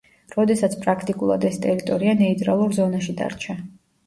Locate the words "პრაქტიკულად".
0.85-1.45